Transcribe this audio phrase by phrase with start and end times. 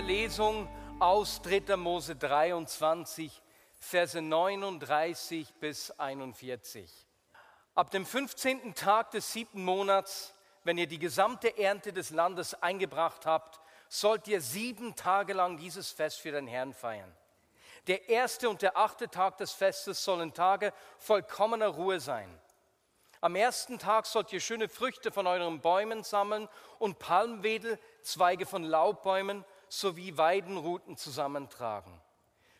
[0.00, 0.66] Der Lesung
[0.98, 1.76] aus 3.
[1.76, 3.42] Mose 23,
[3.78, 6.90] Verse 39 bis 41.
[7.74, 8.74] Ab dem 15.
[8.74, 14.40] Tag des siebten Monats, wenn ihr die gesamte Ernte des Landes eingebracht habt, sollt ihr
[14.40, 17.14] sieben Tage lang dieses Fest für den Herrn feiern.
[17.86, 22.40] Der erste und der achte Tag des Festes sollen Tage vollkommener Ruhe sein.
[23.20, 26.48] Am ersten Tag sollt ihr schöne Früchte von euren Bäumen sammeln
[26.78, 31.92] und Palmwedel, Zweige von Laubbäumen sowie Weidenruten zusammentragen.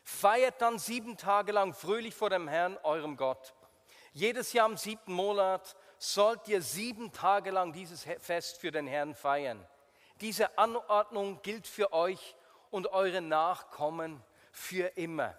[0.03, 3.53] Feiert dann sieben Tage lang fröhlich vor dem Herrn, eurem Gott.
[4.13, 9.13] Jedes Jahr im siebten Monat sollt ihr sieben Tage lang dieses Fest für den Herrn
[9.13, 9.65] feiern.
[10.21, 12.35] Diese Anordnung gilt für euch
[12.71, 15.35] und eure Nachkommen für immer.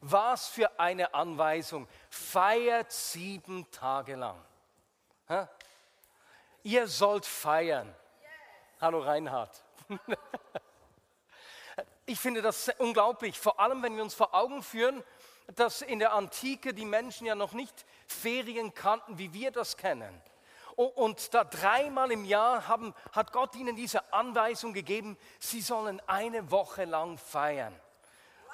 [0.00, 1.88] Was für eine Anweisung.
[2.10, 4.40] Feiert sieben Tage lang.
[5.28, 5.48] Ha?
[6.62, 7.94] Ihr sollt feiern.
[8.80, 9.64] Hallo Reinhard.
[12.08, 15.02] Ich finde das unglaublich, vor allem wenn wir uns vor Augen führen,
[15.56, 20.22] dass in der Antike die Menschen ja noch nicht Ferien kannten, wie wir das kennen.
[20.76, 26.52] Und da dreimal im Jahr haben, hat Gott ihnen diese Anweisung gegeben, sie sollen eine
[26.52, 27.74] Woche lang feiern.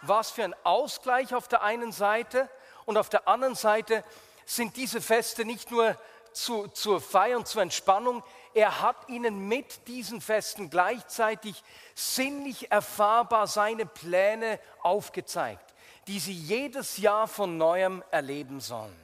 [0.00, 2.48] Was für ein Ausgleich auf der einen Seite
[2.86, 4.02] und auf der anderen Seite
[4.46, 5.94] sind diese Feste nicht nur
[6.32, 8.22] zu, zur Feier und zur Entspannung,
[8.54, 11.62] er hat ihnen mit diesen Festen gleichzeitig
[11.94, 15.72] sinnlich erfahrbar seine Pläne aufgezeigt
[16.06, 18.96] die sie jedes Jahr von neuem erleben sollen.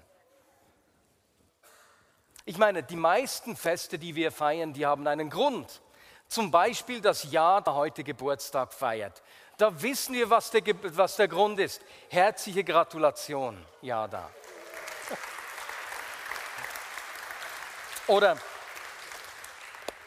[2.45, 5.83] Ich meine, die meisten Feste, die wir feiern, die haben einen Grund.
[6.29, 9.23] Zum Beispiel das Jahr, das heute Geburtstag feiert.
[9.59, 10.63] Da wissen wir, was der,
[10.97, 11.83] was der Grund ist.
[12.09, 14.31] Herzliche Gratulation, ja da.
[18.07, 18.39] Oder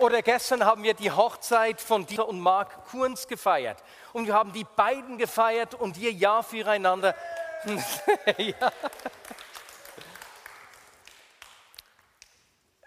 [0.02, 3.84] oder gestern haben wir die Hochzeit von Dieter und Mark Kurns gefeiert.
[4.14, 7.16] Und wir haben die beiden gefeiert und ihr Ja füreinander.
[8.38, 8.72] ja.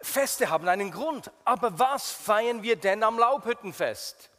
[0.03, 1.31] Feste haben einen Grund.
[1.45, 4.31] Aber was feiern wir denn am Laubhüttenfest?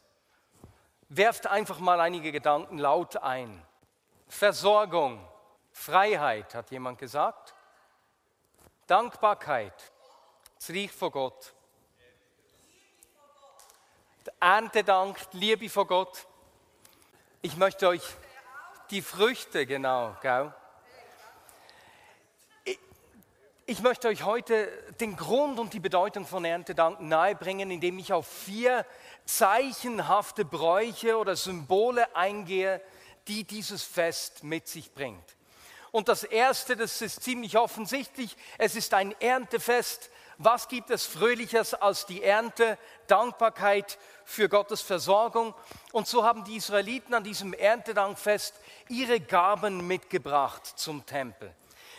[1.08, 3.64] Werft einfach mal einige Gedanken laut ein.
[4.28, 5.26] Versorgung,
[5.72, 7.54] Freiheit, hat jemand gesagt.
[8.86, 9.92] Dankbarkeit,
[10.58, 11.55] es riecht vor Gott.
[14.40, 16.26] Erntedank, Liebe von Gott.
[17.42, 18.02] Ich möchte euch
[18.90, 20.52] die Früchte, genau, gell?
[23.68, 24.68] Ich möchte euch heute
[25.00, 28.86] den Grund und die Bedeutung von Erntedank nahebringen, indem ich auf vier
[29.24, 32.80] zeichenhafte Bräuche oder Symbole eingehe,
[33.26, 35.36] die dieses Fest mit sich bringt.
[35.90, 41.72] Und das erste, das ist ziemlich offensichtlich, es ist ein Erntefest, was gibt es Fröhliches
[41.74, 42.78] als die Ernte?
[43.06, 45.54] Dankbarkeit für Gottes Versorgung.
[45.92, 48.54] Und so haben die Israeliten an diesem Erntedankfest
[48.88, 51.54] ihre Gaben mitgebracht zum Tempel.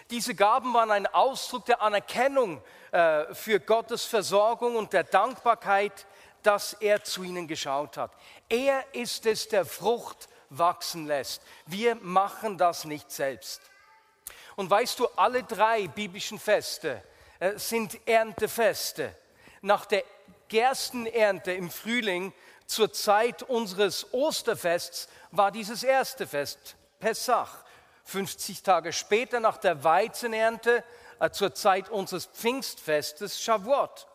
[0.09, 2.61] Diese Gaben waren ein Ausdruck der Anerkennung
[2.91, 6.05] äh, für Gottes Versorgung und der Dankbarkeit,
[6.43, 8.11] dass er zu ihnen geschaut hat.
[8.47, 11.41] Er ist es, der Frucht wachsen lässt.
[11.65, 13.61] Wir machen das nicht selbst.
[14.55, 17.03] Und weißt du, alle drei biblischen Feste,
[17.55, 19.15] sind Erntefeste.
[19.61, 20.03] Nach der
[20.47, 22.33] Gerstenernte im Frühling
[22.65, 27.63] zur Zeit unseres Osterfests war dieses erste Fest, Pessach.
[28.05, 30.83] 50 Tage später nach der Weizenernte
[31.19, 34.07] äh, zur Zeit unseres Pfingstfestes, Shavuot.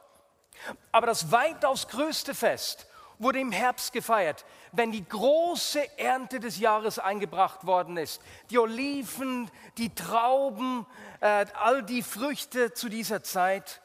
[0.93, 2.87] Aber das weitaus größte Fest
[3.23, 8.21] wurde im Herbst gefeiert, wenn die große Ernte des Jahres eingebracht worden ist.
[8.51, 10.87] Die Oliven, die Trauben,
[11.21, 13.81] äh, all die Früchte zu dieser Zeit.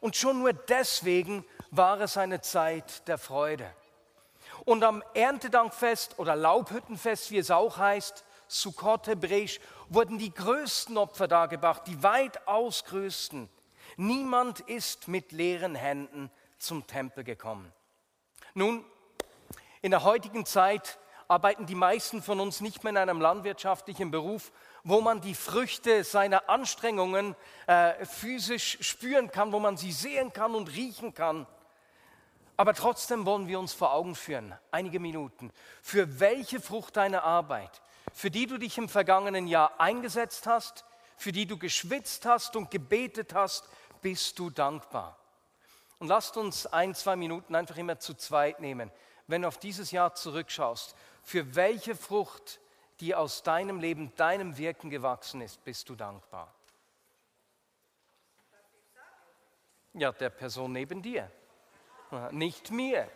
[0.00, 3.72] Und schon nur deswegen war es eine Zeit der Freude.
[4.64, 11.28] Und am Erntedankfest oder Laubhüttenfest, wie es auch heißt, Sukkot hebräisch, wurden die größten Opfer
[11.28, 13.48] dargebracht, die weitaus größten.
[13.96, 17.72] Niemand ist mit leeren Händen zum Tempel gekommen.
[18.56, 18.84] Nun,
[19.82, 24.52] in der heutigen Zeit arbeiten die meisten von uns nicht mehr in einem landwirtschaftlichen Beruf,
[24.84, 27.34] wo man die Früchte seiner Anstrengungen
[27.66, 31.48] äh, physisch spüren kann, wo man sie sehen kann und riechen kann.
[32.56, 35.50] Aber trotzdem wollen wir uns vor Augen führen, einige Minuten,
[35.82, 40.84] für welche Frucht deiner Arbeit, für die du dich im vergangenen Jahr eingesetzt hast,
[41.16, 43.68] für die du geschwitzt hast und gebetet hast,
[44.00, 45.18] bist du dankbar.
[46.04, 48.92] Und lasst uns ein, zwei Minuten einfach immer zu zweit nehmen,
[49.26, 50.94] wenn du auf dieses Jahr zurückschaust.
[51.22, 52.60] Für welche Frucht,
[53.00, 56.54] die aus deinem Leben, deinem Wirken gewachsen ist, bist du dankbar?
[59.94, 61.32] Ja, der Person neben dir,
[62.32, 63.10] nicht mir.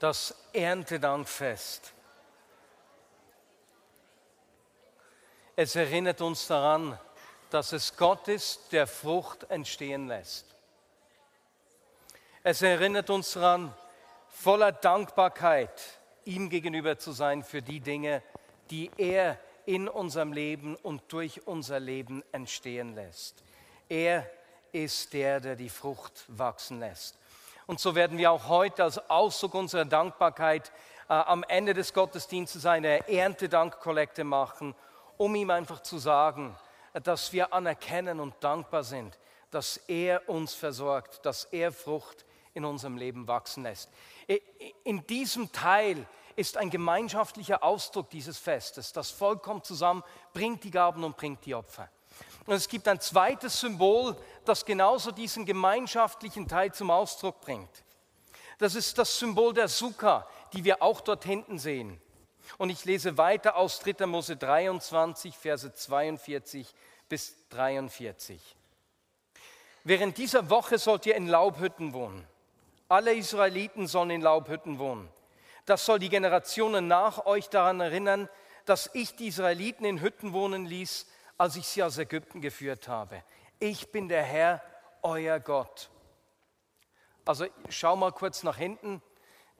[0.00, 1.94] Das Erntedankfest.
[5.54, 6.98] Es erinnert uns daran,
[7.50, 10.46] dass es Gott ist, der Frucht entstehen lässt.
[12.42, 13.74] Es erinnert uns daran,
[14.28, 15.70] voller Dankbarkeit
[16.24, 18.22] ihm gegenüber zu sein für die Dinge,
[18.70, 23.42] die er in unserem Leben und durch unser Leben entstehen lässt.
[23.88, 24.28] Er
[24.72, 27.18] ist der, der die Frucht wachsen lässt.
[27.66, 30.72] Und so werden wir auch heute als Ausdruck unserer Dankbarkeit
[31.08, 34.74] äh, am Ende des Gottesdienstes eine Erntedankkollekte machen,
[35.18, 36.56] um ihm einfach zu sagen,
[37.00, 39.18] dass wir anerkennen und dankbar sind,
[39.50, 42.24] dass er uns versorgt, dass er Frucht
[42.54, 43.90] in unserem Leben wachsen lässt.
[44.84, 46.06] In diesem Teil
[46.36, 48.92] ist ein gemeinschaftlicher Ausdruck dieses Festes.
[48.92, 51.88] Das Volk kommt zusammen, bringt die Gaben und bringt die Opfer.
[52.46, 57.84] Und es gibt ein zweites Symbol, das genauso diesen gemeinschaftlichen Teil zum Ausdruck bringt.
[58.58, 62.00] Das ist das Symbol der Sukkah, die wir auch dort hinten sehen.
[62.56, 64.06] Und ich lese weiter aus 3.
[64.06, 66.74] Mose 23, Verse 42
[67.08, 68.40] bis 43.
[69.84, 72.26] Während dieser Woche sollt ihr in Laubhütten wohnen.
[72.88, 75.08] Alle Israeliten sollen in Laubhütten wohnen.
[75.66, 78.28] Das soll die Generationen nach euch daran erinnern,
[78.64, 81.06] dass ich die Israeliten in Hütten wohnen ließ,
[81.36, 83.22] als ich sie aus Ägypten geführt habe.
[83.58, 84.62] Ich bin der Herr,
[85.02, 85.90] euer Gott.
[87.24, 89.02] Also schau mal kurz nach hinten.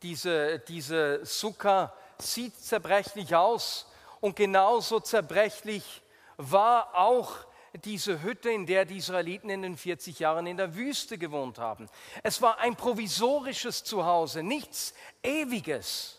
[0.02, 3.87] Diese, diese Sukkah sieht zerbrechlich aus
[4.20, 6.03] und genauso zerbrechlich
[6.37, 7.37] war auch
[7.85, 11.88] diese Hütte, in der die Israeliten in den 40 Jahren in der Wüste gewohnt haben.
[12.23, 16.19] Es war ein provisorisches Zuhause, nichts Ewiges.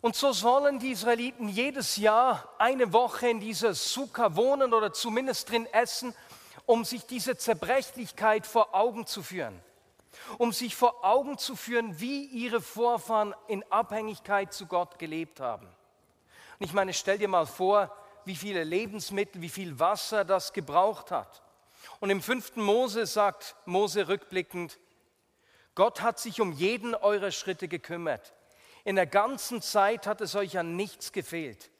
[0.00, 5.50] Und so sollen die Israeliten jedes Jahr eine Woche in dieser Sukkah wohnen oder zumindest
[5.50, 6.14] drin essen,
[6.66, 9.60] um sich diese Zerbrechlichkeit vor Augen zu führen.
[10.38, 15.66] Um sich vor Augen zu führen, wie ihre Vorfahren in Abhängigkeit zu Gott gelebt haben.
[16.58, 17.94] Und ich meine, stell dir mal vor,
[18.24, 21.42] wie viele Lebensmittel, wie viel Wasser das gebraucht hat.
[22.00, 24.78] Und im fünften Mose sagt Mose rückblickend,
[25.74, 28.34] Gott hat sich um jeden eurer Schritte gekümmert.
[28.84, 31.70] In der ganzen Zeit hat es euch an nichts gefehlt.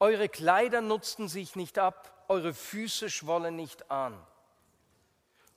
[0.00, 4.18] Eure Kleider nutzten sich nicht ab, eure Füße schwollen nicht an.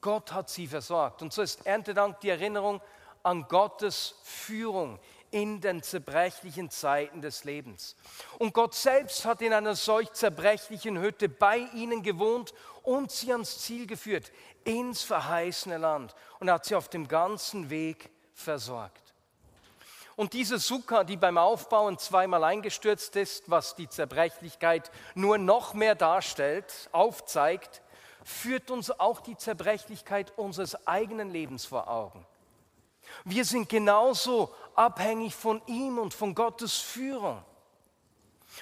[0.01, 1.21] Gott hat sie versorgt.
[1.21, 2.81] Und so ist Erntedank die Erinnerung
[3.23, 4.99] an Gottes Führung
[5.29, 7.95] in den zerbrechlichen Zeiten des Lebens.
[8.37, 12.53] Und Gott selbst hat in einer solch zerbrechlichen Hütte bei ihnen gewohnt
[12.83, 14.31] und sie ans Ziel geführt,
[14.65, 19.13] ins verheißene Land und hat sie auf dem ganzen Weg versorgt.
[20.17, 25.95] Und diese Sukkah, die beim Aufbauen zweimal eingestürzt ist, was die Zerbrechlichkeit nur noch mehr
[25.95, 27.81] darstellt, aufzeigt,
[28.23, 32.25] führt uns auch die Zerbrechlichkeit unseres eigenen Lebens vor Augen.
[33.25, 37.43] Wir sind genauso abhängig von ihm und von Gottes Führung.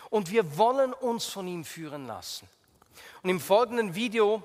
[0.10, 2.48] Und wir wollen uns von ihm führen lassen.
[3.24, 4.42] Und im folgenden Video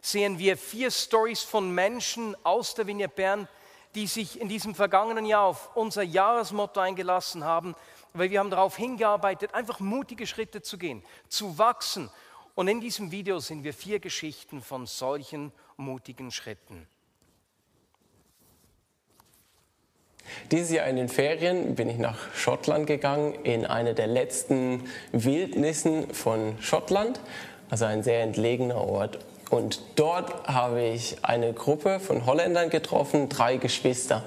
[0.00, 3.48] sehen wir vier Stories von Menschen aus der Vignette Bern,
[3.94, 7.74] die sich in diesem vergangenen Jahr auf unser Jahresmotto eingelassen haben,
[8.12, 12.10] weil wir haben darauf hingearbeitet, einfach mutige Schritte zu gehen, zu wachsen.
[12.54, 16.86] Und in diesem Video sehen wir vier Geschichten von solchen mutigen Schritten.
[20.50, 26.12] Dieses Jahr in den Ferien bin ich nach Schottland gegangen, in eine der letzten Wildnissen
[26.14, 27.20] von Schottland,
[27.70, 29.18] also ein sehr entlegener Ort.
[29.50, 34.24] Und dort habe ich eine Gruppe von Holländern getroffen, drei Geschwister.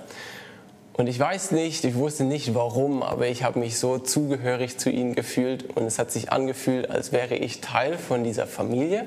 [0.98, 4.90] Und ich weiß nicht, ich wusste nicht warum, aber ich habe mich so zugehörig zu
[4.90, 9.06] ihnen gefühlt und es hat sich angefühlt, als wäre ich Teil von dieser Familie.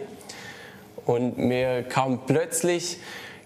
[1.05, 2.99] Und mir kam plötzlich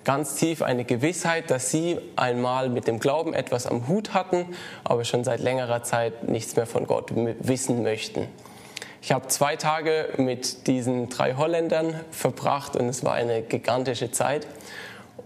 [0.05, 4.45] ganz tief eine Gewissheit, dass sie einmal mit dem Glauben etwas am Hut hatten,
[4.85, 8.29] aber schon seit längerer Zeit nichts mehr von Gott wissen möchten.
[9.01, 14.47] Ich habe zwei Tage mit diesen drei Holländern verbracht und es war eine gigantische Zeit.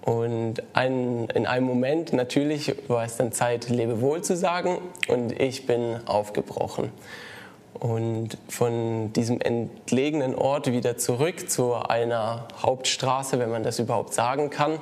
[0.02, 4.78] Und ein, in einem Moment natürlich war es dann Zeit, Lebewohl zu sagen
[5.08, 6.90] und ich bin aufgebrochen.
[7.74, 14.50] Und von diesem entlegenen Ort wieder zurück zu einer Hauptstraße, wenn man das überhaupt sagen
[14.50, 14.78] kann,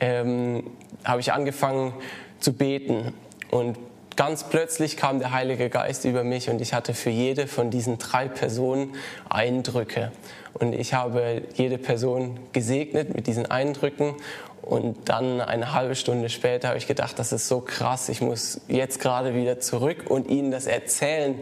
[0.00, 0.70] ähm,
[1.04, 1.94] habe ich angefangen
[2.38, 3.12] zu beten.
[3.50, 3.78] Und
[4.16, 7.98] ganz plötzlich kam der Heilige Geist über mich und ich hatte für jede von diesen
[7.98, 8.94] drei Personen
[9.28, 10.12] Eindrücke.
[10.58, 14.14] Und ich habe jede Person gesegnet mit diesen Eindrücken.
[14.62, 18.60] Und dann eine halbe Stunde später habe ich gedacht, das ist so krass, ich muss
[18.66, 21.38] jetzt gerade wieder zurück und Ihnen das erzählen,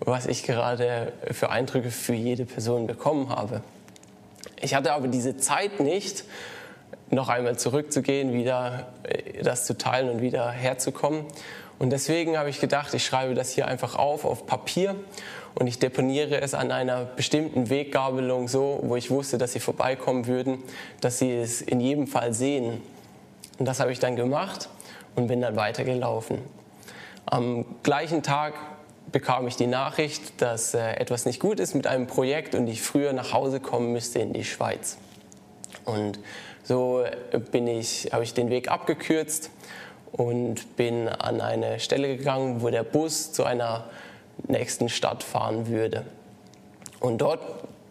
[0.00, 3.62] was ich gerade für Eindrücke für jede Person bekommen habe.
[4.60, 6.24] Ich hatte aber diese Zeit nicht,
[7.10, 11.26] noch einmal zurückzugehen, wieder äh, das zu teilen und wieder herzukommen.
[11.78, 14.94] Und deswegen habe ich gedacht, ich schreibe das hier einfach auf, auf Papier
[15.54, 20.26] und ich deponiere es an einer bestimmten Weggabelung so, wo ich wusste, dass sie vorbeikommen
[20.26, 20.62] würden,
[21.00, 22.80] dass sie es in jedem Fall sehen.
[23.58, 24.68] Und das habe ich dann gemacht
[25.14, 26.38] und bin dann weitergelaufen.
[27.26, 28.54] Am gleichen Tag
[29.10, 32.82] bekam ich die Nachricht, dass äh, etwas nicht gut ist mit einem Projekt und ich
[32.82, 34.96] früher nach Hause kommen müsste in die Schweiz.
[35.84, 36.18] Und
[36.64, 37.04] so
[37.50, 39.50] bin ich, habe ich den Weg abgekürzt
[40.12, 43.90] und bin an eine Stelle gegangen, wo der Bus zu einer
[44.48, 46.04] nächsten Stadt fahren würde.
[47.00, 47.40] Und dort,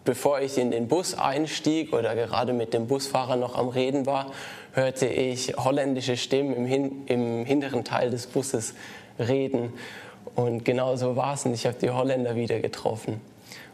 [0.05, 4.31] bevor ich in den Bus einstieg oder gerade mit dem Busfahrer noch am Reden war,
[4.73, 8.73] hörte ich holländische Stimmen im, hin, im hinteren Teil des Busses
[9.19, 9.73] reden.
[10.35, 13.19] Und genau so war es und ich habe die Holländer wieder getroffen.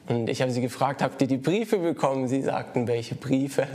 [0.08, 2.30] Und ich habe sie gefragt, habt ihr die Briefe bekommen?
[2.30, 3.68] Sie sagten, welche Briefe?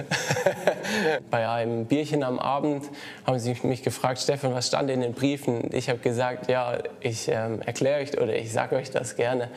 [1.31, 2.89] Bei einem Bierchen am Abend
[3.27, 5.69] haben sie mich gefragt, Stefan, was stand in den Briefen?
[5.73, 9.51] Ich habe gesagt, ja, ich ähm, erkläre euch oder ich sage euch das gerne.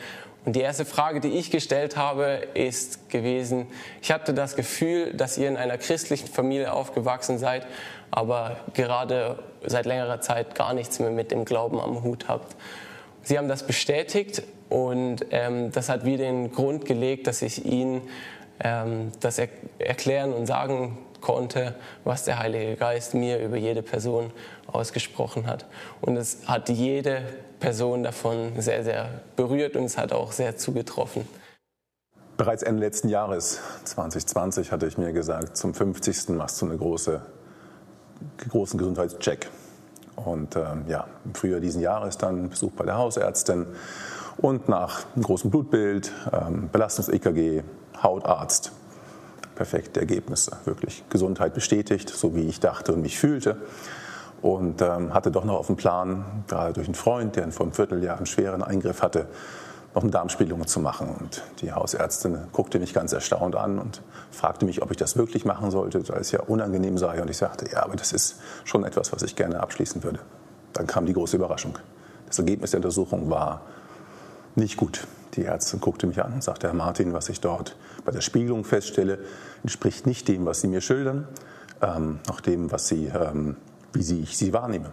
[0.44, 3.66] Und die erste Frage, die ich gestellt habe, ist gewesen,
[4.02, 7.66] ich hatte das Gefühl, dass ihr in einer christlichen Familie aufgewachsen seid,
[8.10, 12.54] aber gerade seit längerer Zeit gar nichts mehr mit dem Glauben am Hut habt.
[13.22, 18.02] Sie haben das bestätigt und ähm, das hat wie den Grund gelegt, dass ich Ihnen
[18.60, 24.30] ähm, das er erklären und sagen konnte, was der Heilige Geist mir über jede Person
[24.66, 25.66] ausgesprochen hat.
[26.00, 27.22] Und es hat jede
[27.60, 31.26] Person davon sehr, sehr berührt und es hat auch sehr zugetroffen.
[32.36, 36.30] Bereits Ende letzten Jahres, 2020, hatte ich mir gesagt, zum 50.
[36.30, 37.22] machst du einen große,
[38.50, 39.48] großen Gesundheitscheck.
[40.16, 43.66] Und ähm, ja, im Frühjahr diesen Jahres dann Besuch bei der Hausärztin
[44.38, 47.62] und nach einem großen Blutbild, ähm, Belastungs-EKG,
[48.02, 48.72] Hautarzt.
[49.54, 53.56] Perfekte Ergebnisse, wirklich Gesundheit bestätigt, so wie ich dachte und mich fühlte.
[54.42, 57.72] Und ähm, hatte doch noch auf dem Plan, gerade durch einen Freund, der vor einem
[57.72, 59.28] Vierteljahr einen schweren Eingriff hatte,
[59.94, 61.08] noch eine Darmspiegelung zu machen.
[61.18, 65.46] Und die Hausärztin guckte mich ganz erstaunt an und fragte mich, ob ich das wirklich
[65.46, 67.22] machen sollte, weil es ja unangenehm sei.
[67.22, 70.18] Und ich sagte, ja, aber das ist schon etwas, was ich gerne abschließen würde.
[70.74, 71.78] Dann kam die große Überraschung.
[72.26, 73.62] Das Ergebnis der Untersuchung war
[74.56, 75.06] nicht gut.
[75.34, 78.64] Die Ärztin guckte mich an und sagte, Herr Martin, was ich dort bei der Spiegelung
[78.64, 79.18] feststelle,
[79.62, 81.28] entspricht nicht dem, was Sie mir schildern,
[81.82, 83.56] ähm, noch dem, was Sie, ähm,
[83.92, 84.90] wie Sie, ich Sie wahrnehme.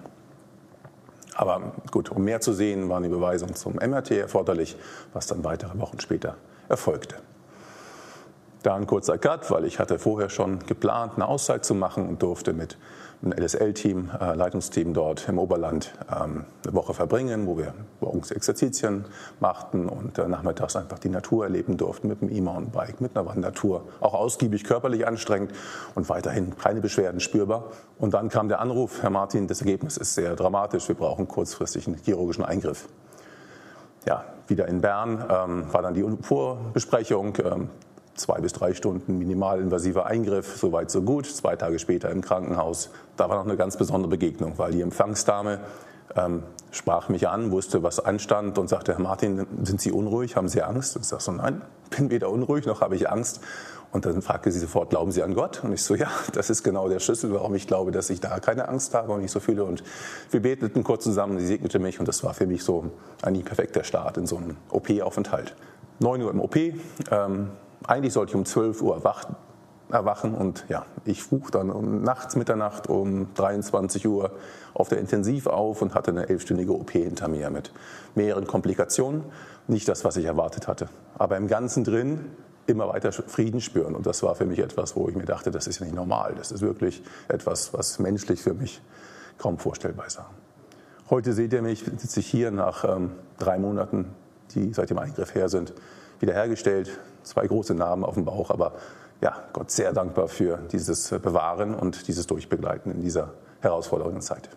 [1.35, 4.75] Aber gut, um mehr zu sehen, war eine Überweisung zum MRT erforderlich,
[5.13, 6.35] was dann weitere Wochen später
[6.69, 7.15] erfolgte.
[8.61, 12.21] Da ein kurzer Cut, weil ich hatte vorher schon geplant, eine Auszeit zu machen und
[12.21, 12.77] durfte mit
[13.23, 19.05] ein LSL-Team, äh, Leitungsteam dort im Oberland ähm, eine Woche verbringen, wo wir morgens Exerzitien
[19.39, 23.83] machten und äh, nachmittags einfach die Natur erleben durften mit dem E-Mountainbike, mit einer Wandertour.
[24.01, 25.53] Auch ausgiebig körperlich anstrengend
[25.95, 27.65] und weiterhin keine Beschwerden spürbar.
[27.97, 31.87] Und dann kam der Anruf, Herr Martin, das Ergebnis ist sehr dramatisch, wir brauchen kurzfristig
[31.87, 32.87] einen chirurgischen Eingriff.
[34.05, 37.33] Ja, wieder in Bern ähm, war dann die Vorbesprechung.
[37.43, 37.69] Ähm,
[38.15, 41.25] zwei bis drei Stunden minimalinvasiver Eingriff, soweit so gut.
[41.25, 42.89] Zwei Tage später im Krankenhaus.
[43.17, 45.59] Da war noch eine ganz besondere Begegnung, weil die Empfangsdame
[46.15, 50.47] ähm, sprach mich an, wusste, was anstand und sagte, Herr Martin, sind Sie unruhig, haben
[50.47, 50.95] Sie Angst?
[50.95, 53.41] Und ich sagte so, nein, bin weder unruhig noch habe ich Angst.
[53.91, 55.63] Und dann fragte sie sofort, glauben Sie an Gott?
[55.63, 58.39] Und ich so, ja, das ist genau der Schlüssel, warum ich glaube, dass ich da
[58.39, 59.63] keine Angst habe und nicht so fühle.
[59.65, 59.83] Und
[60.31, 62.89] wir beteten kurz zusammen, sie segnete mich und das war für mich so
[63.21, 65.55] ein perfekter Start in so einen OP-Aufenthalt.
[65.99, 67.51] 9 Uhr im OP, ähm,
[67.87, 69.35] eigentlich sollte ich um 12 Uhr erwachen,
[69.89, 74.31] erwachen und ja, ich fuch dann um nachts Mitternacht um 23 Uhr
[74.73, 77.71] auf der Intensiv auf und hatte eine elfstündige OP hinter mir mit
[78.15, 79.23] mehreren Komplikationen.
[79.67, 80.89] Nicht das, was ich erwartet hatte.
[81.17, 82.31] Aber im Ganzen drin
[82.65, 83.95] immer weiter Frieden spüren.
[83.95, 86.33] Und das war für mich etwas, wo ich mir dachte, das ist ja nicht normal.
[86.35, 88.81] Das ist wirklich etwas, was menschlich für mich
[89.37, 90.19] kaum vorstellbar ist.
[91.09, 94.05] Heute seht ihr mich, sitze ich hier nach ähm, drei Monaten,
[94.55, 95.73] die seit dem Eingriff her sind,
[96.23, 96.89] wiederhergestellt,
[97.23, 98.73] zwei große Narben auf dem Bauch, aber
[99.21, 104.49] ja, Gott sehr dankbar für dieses Bewahren und dieses Durchbegleiten in dieser herausfordernden Zeit.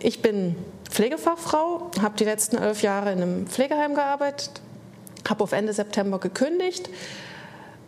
[0.00, 0.56] Ich bin
[0.88, 4.62] Pflegefachfrau, habe die letzten elf Jahre in einem Pflegeheim gearbeitet,
[5.28, 6.88] habe auf Ende September gekündigt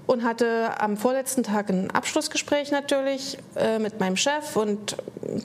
[0.06, 4.96] und hatte am vorletzten Tag ein Abschlussgespräch natürlich äh, mit meinem Chef und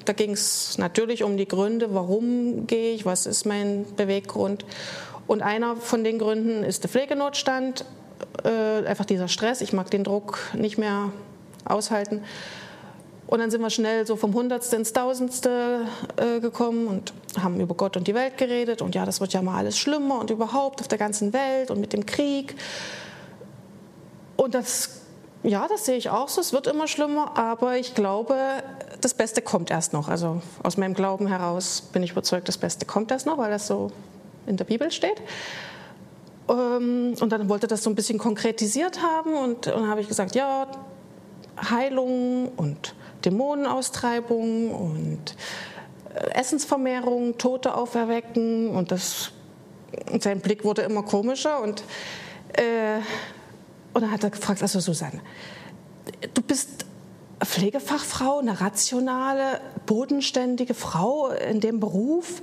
[0.06, 4.66] da ging es natürlich um die Gründe, warum gehe ich, was ist mein Beweggrund.
[5.28, 7.86] Und einer von den Gründen ist der Pflegenotstand,
[8.44, 11.12] äh, einfach dieser Stress, ich mag den Druck nicht mehr
[11.66, 12.24] aushalten.
[13.28, 15.86] Und dann sind wir schnell so vom Hundertste ins Tausendste
[16.18, 19.42] äh, gekommen und haben über Gott und die Welt geredet und ja, das wird ja
[19.42, 22.58] mal alles schlimmer und überhaupt auf der ganzen Welt und mit dem Krieg.
[24.36, 25.02] Und das,
[25.44, 26.42] ja, das sehe ich auch so.
[26.42, 28.36] Es wird immer schlimmer, aber ich glaube,
[29.00, 30.10] das Beste kommt erst noch.
[30.10, 33.66] Also aus meinem Glauben heraus bin ich überzeugt, das Beste kommt erst noch, weil das
[33.66, 33.92] so
[34.46, 35.22] in der Bibel steht.
[36.50, 40.36] Ähm, und dann wollte das so ein bisschen konkretisiert haben und, dann habe ich gesagt,
[40.36, 40.68] ja,
[41.70, 42.96] Heilung und
[43.26, 45.36] Dämonenaustreibung und
[46.14, 49.32] äh, Essensvermehrung, Tote auferwecken und das,
[50.20, 51.84] sein Blick wurde immer komischer und
[52.54, 53.00] äh,
[53.94, 55.22] und dann hat er gefragt, also Susanne,
[56.34, 56.86] du bist
[57.44, 62.42] Pflegefachfrau, eine rationale, bodenständige Frau in dem Beruf.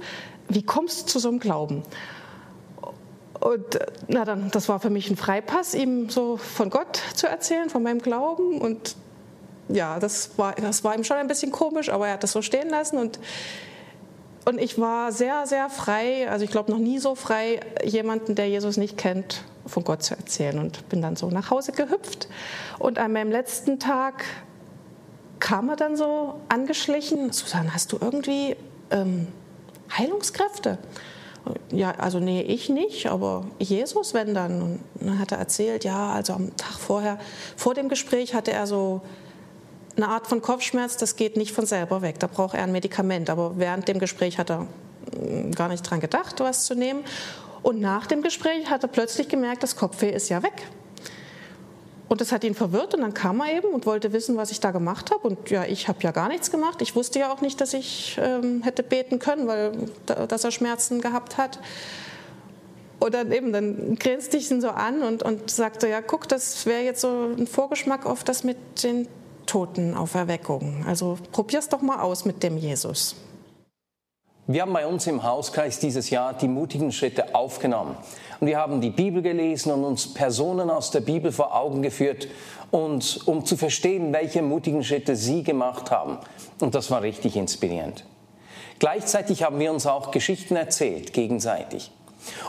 [0.49, 1.83] Wie kommst du zu so einem Glauben?
[3.41, 3.79] Und
[4.09, 7.83] na dann, das war für mich ein Freipass, ihm so von Gott zu erzählen, von
[7.83, 8.61] meinem Glauben.
[8.61, 8.97] Und
[9.69, 12.43] ja, das war, das war ihm schon ein bisschen komisch, aber er hat das so
[12.43, 12.99] stehen lassen.
[12.99, 13.21] Und,
[14.45, 18.49] und ich war sehr, sehr frei, also ich glaube noch nie so frei, jemanden, der
[18.49, 22.29] Jesus nicht kennt, von Gott zu erzählen und bin dann so nach Hause gehüpft.
[22.79, 24.25] Und an meinem letzten Tag
[25.39, 28.57] kam er dann so angeschlichen, Susanne, hast du irgendwie
[28.91, 29.29] ähm,
[29.97, 30.79] Heilungskräfte?
[31.71, 34.63] Ja, also nee, ich nicht, aber Jesus, wenn dann.
[34.63, 37.19] Und dann hat er erzählt, ja, also am Tag vorher,
[37.57, 39.01] vor dem Gespräch hatte er so
[39.97, 43.31] eine Art von Kopfschmerz, das geht nicht von selber weg, da braucht er ein Medikament.
[43.31, 44.67] Aber während dem Gespräch hat er
[45.17, 47.05] mm, gar nicht dran gedacht, was zu nehmen.
[47.63, 50.67] Und nach dem Gespräch hat er plötzlich gemerkt, das Kopfweh ist ja weg.
[52.09, 54.61] Und das hat ihn verwirrt und dann kam er eben und wollte wissen, was ich
[54.61, 55.29] da gemacht habe.
[55.29, 56.81] Und ja, ich habe ja gar nichts gemacht.
[56.81, 59.73] Ich wusste ja auch nicht, dass ich ähm, hätte beten können, weil
[60.07, 61.59] dass er Schmerzen gehabt hat.
[62.99, 66.67] Und dann eben, dann grinste ich ihn so an und, und sagte, ja, guck, das
[66.67, 69.07] wäre jetzt so ein Vorgeschmack auf das mit den
[69.47, 70.85] Toten auf Erweckung.
[70.87, 73.17] Also probier's doch mal aus mit dem Jesus.
[74.47, 77.97] Wir haben bei uns im Hauskreis dieses Jahr die mutigen Schritte aufgenommen.
[78.41, 82.29] Und wir haben die Bibel gelesen und uns Personen aus der Bibel vor Augen geführt,
[82.71, 86.19] und, um zu verstehen, welche mutigen Schritte sie gemacht haben.
[86.61, 88.05] Und das war richtig inspirierend.
[88.79, 91.91] Gleichzeitig haben wir uns auch Geschichten erzählt, gegenseitig.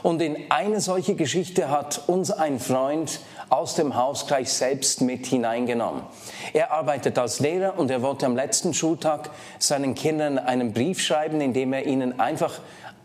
[0.03, 6.03] Und in eine solche Geschichte hat uns ein Freund aus dem Hauskreis selbst mit hineingenommen.
[6.53, 11.39] Er arbeitet als Lehrer und er wollte am letzten Schultag seinen Kindern einen Brief schreiben,
[11.39, 12.59] in dem er ihnen einfach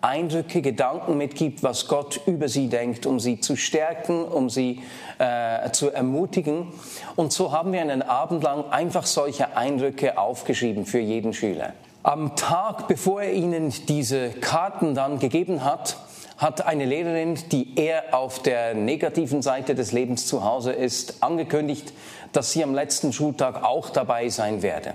[0.04, 4.82] Eindrücke, Gedanken mitgibt, was Gott über sie denkt, um sie zu stärken, um sie
[5.18, 6.68] äh, zu ermutigen.
[7.16, 11.72] Und so haben wir einen Abend lang einfach solche Eindrücke aufgeschrieben für jeden Schüler.
[12.02, 15.96] Am Tag, bevor er ihnen diese Karten dann gegeben hat,
[16.36, 21.94] hat eine Lehrerin, die eher auf der negativen Seite des Lebens zu Hause ist, angekündigt,
[22.32, 24.94] dass sie am letzten Schultag auch dabei sein werde.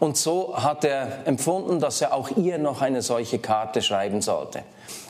[0.00, 4.62] Und so hat er empfunden, dass er auch ihr noch eine solche Karte schreiben sollte.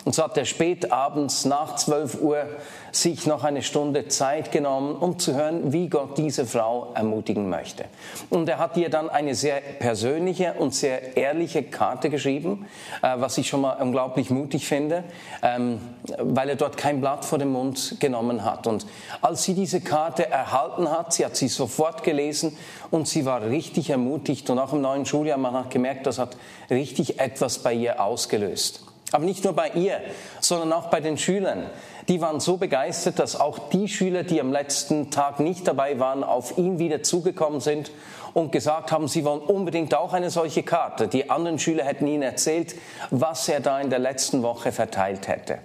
[0.04, 2.46] Und so hat er spät abends nach 12 Uhr
[2.92, 7.84] sich noch eine Stunde Zeit genommen, um zu hören, wie Gott diese Frau ermutigen möchte.
[8.30, 12.66] Und er hat ihr dann eine sehr persönliche und sehr ehrliche Karte geschrieben,
[13.02, 15.04] äh, was ich schon mal unglaublich mutig finde,
[15.42, 15.80] ähm,
[16.18, 18.66] weil er dort kein Blatt vor den Mund genommen hat.
[18.66, 18.86] Und
[19.20, 22.56] als sie diese Karte erhalten hat, sie hat sie sofort gelesen
[22.90, 26.36] und sie war richtig ermutigt und auch im neuen Schuljahr, man hat gemerkt, das hat
[26.70, 28.87] richtig etwas bei ihr ausgelöst.
[29.12, 30.00] Aber nicht nur bei ihr,
[30.40, 31.70] sondern auch bei den Schülern.
[32.08, 36.24] Die waren so begeistert, dass auch die Schüler, die am letzten Tag nicht dabei waren,
[36.24, 37.90] auf ihn wieder zugekommen sind
[38.34, 41.08] und gesagt haben, sie wollen unbedingt auch eine solche Karte.
[41.08, 42.74] Die anderen Schüler hätten ihnen erzählt,
[43.10, 45.58] was er da in der letzten Woche verteilt hätte.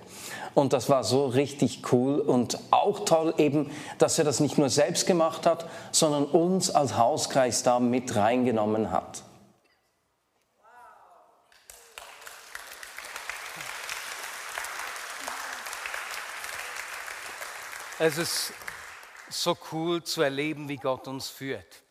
[0.53, 4.69] Und das war so richtig cool und auch toll eben, dass er das nicht nur
[4.69, 9.23] selbst gemacht hat, sondern uns als Hauskreis da mit reingenommen hat.
[17.99, 18.53] Es ist
[19.29, 21.83] so cool zu erleben, wie Gott uns führt.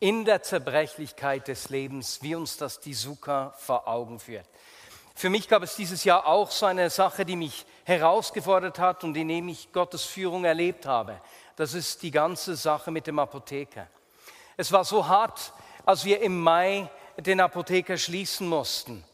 [0.00, 4.48] In der Zerbrechlichkeit des Lebens, wie uns das die Sukkah vor Augen führt.
[5.14, 9.14] Für mich gab es dieses Jahr auch so eine Sache, die mich herausgefordert hat und
[9.16, 11.20] in dem ich Gottes Führung erlebt habe.
[11.54, 13.86] Das ist die ganze Sache mit dem Apotheker.
[14.56, 15.52] Es war so hart,
[15.84, 16.88] als wir im Mai
[17.18, 19.04] den Apotheker schließen mussten.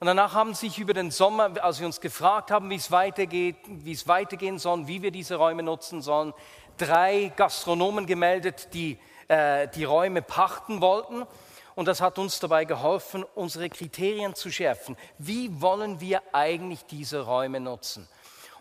[0.00, 3.56] Und danach haben sich über den Sommer, als wir uns gefragt haben, wie es weitergeht,
[3.66, 6.34] wie es weitergehen soll, wie wir diese Räume nutzen sollen,
[6.76, 11.24] drei Gastronomen gemeldet, die äh, die Räume pachten wollten.
[11.74, 14.96] Und das hat uns dabei geholfen, unsere Kriterien zu schärfen.
[15.18, 18.08] Wie wollen wir eigentlich diese Räume nutzen?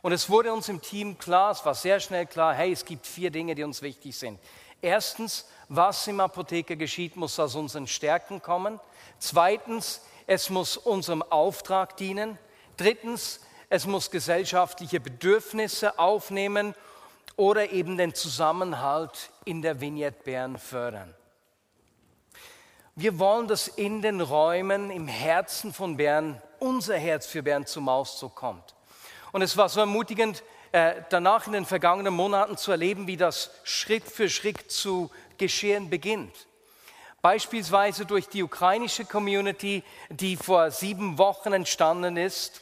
[0.01, 3.05] Und es wurde uns im Team klar, es war sehr schnell klar, hey, es gibt
[3.05, 4.39] vier Dinge, die uns wichtig sind.
[4.81, 8.79] Erstens, was im Apotheker geschieht, muss aus unseren Stärken kommen.
[9.19, 12.37] Zweitens, es muss unserem Auftrag dienen.
[12.77, 16.75] Drittens, es muss gesellschaftliche Bedürfnisse aufnehmen
[17.35, 21.13] oder eben den Zusammenhalt in der Vignette Bern fördern.
[22.95, 27.89] Wir wollen, dass in den Räumen im Herzen von Bern unser Herz für Bern zum
[27.89, 28.75] Ausdruck kommt.
[29.31, 33.49] Und es war so ermutigend, äh, danach in den vergangenen Monaten zu erleben, wie das
[33.63, 36.47] Schritt für Schritt zu geschehen beginnt.
[37.23, 42.61] Beispielsweise durch die ukrainische Community, die vor sieben Wochen entstanden ist.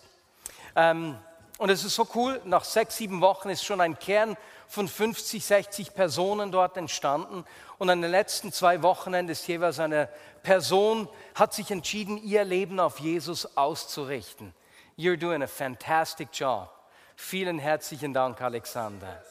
[0.75, 1.17] Ähm,
[1.57, 5.43] und es ist so cool, nach sechs, sieben Wochen ist schon ein Kern von 50,
[5.43, 7.43] 60 Personen dort entstanden.
[7.79, 10.07] Und an den letzten zwei Wochenenden ist jeweils eine
[10.43, 14.53] Person, hat sich entschieden, ihr Leben auf Jesus auszurichten.
[14.95, 16.69] You're doing a fantastic job.
[17.15, 19.23] Vielen herzlichen Dank, Alexander.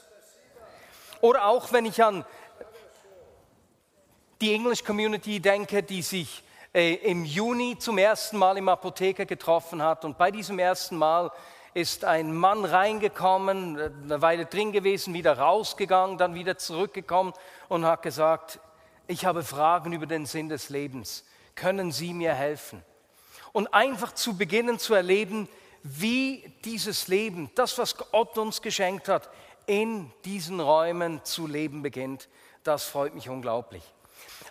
[1.20, 2.24] Oder auch wenn ich an
[4.40, 9.82] die English Community denke, die sich äh, im Juni zum ersten Mal im Apotheker getroffen
[9.82, 10.04] hat.
[10.04, 11.30] Und bei diesem ersten Mal
[11.74, 17.32] ist ein Mann reingekommen, eine Weile drin gewesen, wieder rausgegangen, dann wieder zurückgekommen
[17.68, 18.60] und hat gesagt,
[19.06, 21.24] ich habe Fragen über den Sinn des Lebens.
[21.54, 22.82] Können Sie mir helfen?
[23.52, 25.48] Und einfach zu beginnen zu erleben,
[25.82, 29.28] wie dieses Leben, das, was Gott uns geschenkt hat,
[29.66, 32.28] in diesen Räumen zu leben beginnt,
[32.64, 33.82] das freut mich unglaublich.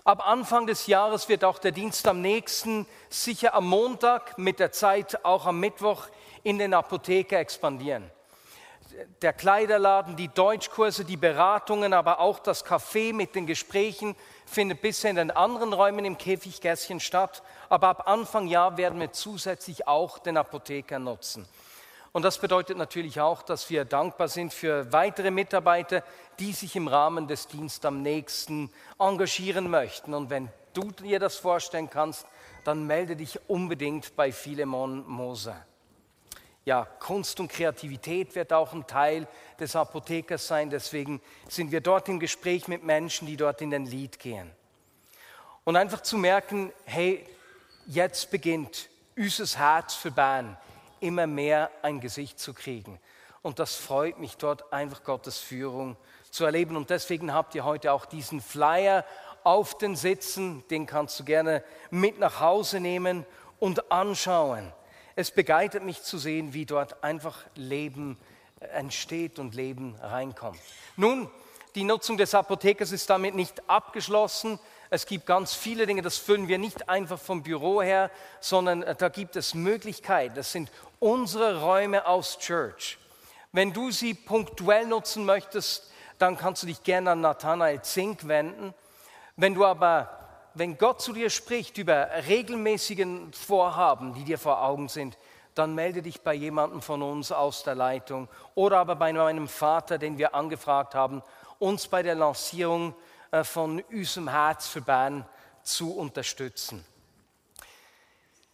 [0.09, 4.71] Ab Anfang des Jahres wird auch der Dienst am nächsten, sicher am Montag, mit der
[4.71, 6.07] Zeit auch am Mittwoch
[6.41, 8.09] in den Apotheke expandieren.
[9.21, 14.15] Der Kleiderladen, die Deutschkurse, die Beratungen, aber auch das Café mit den Gesprächen
[14.47, 17.43] findet bisher in den anderen Räumen im Käfiggässchen statt.
[17.69, 21.47] Aber ab Anfang Jahr werden wir zusätzlich auch den Apotheker nutzen.
[22.11, 26.03] Und das bedeutet natürlich auch, dass wir dankbar sind für weitere Mitarbeiter,
[26.39, 30.13] die sich im Rahmen des Dienstes am nächsten engagieren möchten.
[30.13, 32.25] Und wenn du dir das vorstellen kannst,
[32.63, 35.65] dann melde dich unbedingt bei Philemon Moser
[36.69, 39.27] ja, Kunst und Kreativität wird auch ein Teil
[39.59, 40.69] des Apothekers sein.
[40.69, 44.51] Deswegen sind wir dort im Gespräch mit Menschen, die dort in den Lied gehen.
[45.63, 47.25] Und einfach zu merken, hey,
[47.87, 50.57] jetzt beginnt unser Herz für Bern
[51.01, 52.99] immer mehr ein Gesicht zu kriegen.
[53.41, 55.95] Und das freut mich dort einfach Gottes Führung
[56.29, 56.75] zu erleben.
[56.75, 59.05] Und deswegen habt ihr heute auch diesen Flyer
[59.43, 63.25] auf den Sitzen, den kannst du gerne mit nach Hause nehmen
[63.59, 64.73] und anschauen
[65.19, 68.17] es begleitet mich zu sehen, wie dort einfach Leben
[68.61, 70.61] entsteht und Leben reinkommt.
[70.95, 71.29] Nun,
[71.75, 74.59] die Nutzung des Apothekers ist damit nicht abgeschlossen.
[74.89, 78.95] Es gibt ganz viele Dinge, das füllen wir nicht einfach vom Büro her, sondern äh,
[78.95, 80.35] da gibt es Möglichkeiten.
[80.35, 82.97] Das sind unsere Räume aus Church.
[83.51, 88.73] Wenn du sie punktuell nutzen möchtest, dann kannst du dich gerne an Nathanael Zink wenden.
[89.35, 90.19] Wenn du aber
[90.53, 95.17] wenn Gott zu dir spricht über regelmäßigen Vorhaben, die dir vor Augen sind,
[95.55, 99.97] dann melde dich bei jemandem von uns aus der Leitung oder aber bei meinem Vater,
[99.97, 101.21] den wir angefragt haben,
[101.59, 102.95] uns bei der Lancierung
[103.31, 105.25] äh, von Üsem Herz für Bern
[105.63, 106.85] zu unterstützen.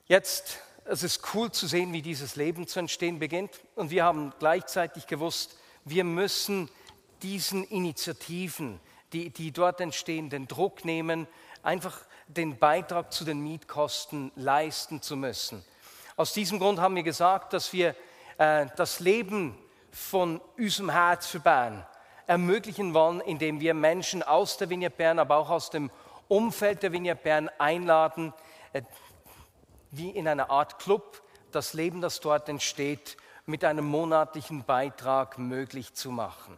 [0.07, 4.33] Jetzt, es ist cool zu sehen, wie dieses Leben zu entstehen beginnt und wir haben
[4.39, 6.69] gleichzeitig gewusst, wir müssen
[7.21, 8.79] diesen Initiativen,
[9.11, 11.27] die, die dort entstehen, den Druck nehmen,
[11.63, 15.63] einfach den Beitrag zu den Mietkosten leisten zu müssen.
[16.15, 17.95] Aus diesem Grund haben wir gesagt, dass wir
[18.37, 19.57] äh, das Leben
[19.91, 21.85] von unserem Herz für Bern
[22.27, 25.89] ermöglichen wollen, indem wir Menschen aus der Vignette Bern, aber auch aus dem
[26.27, 28.33] Umfeld der Vignette Bern einladen,
[28.73, 28.81] äh,
[29.91, 31.21] wie in einer Art Club,
[31.51, 36.57] das Leben, das dort entsteht, mit einem monatlichen Beitrag möglich zu machen.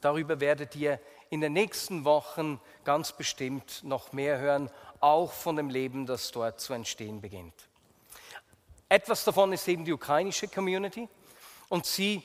[0.00, 1.00] Darüber werdet ihr
[1.30, 6.60] in den nächsten Wochen ganz bestimmt noch mehr hören, auch von dem Leben, das dort
[6.60, 7.54] zu entstehen beginnt.
[8.88, 11.08] Etwas davon ist eben die ukrainische Community
[11.68, 12.22] und sie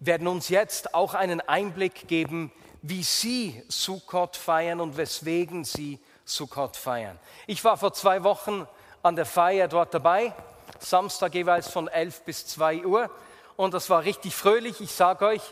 [0.00, 2.52] werden uns jetzt auch einen Einblick geben,
[2.82, 7.18] wie sie Sukkot feiern und weswegen sie Sukkot feiern.
[7.46, 8.66] Ich war vor zwei Wochen
[9.02, 10.32] an der Feier dort dabei,
[10.78, 13.10] Samstag jeweils von 11 bis 2 Uhr
[13.56, 14.80] und das war richtig fröhlich.
[14.80, 15.42] Ich sage euch,